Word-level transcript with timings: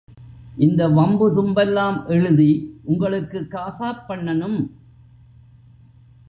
இந்த 0.57 0.87
வம்பு 0.87 1.25
தும்பெல்லாம் 1.35 2.07
எழுதி 2.07 2.79
உங்களுக்கு 2.83 3.39
காசாப் 3.49 4.03
பண்ணனும். 4.07 4.59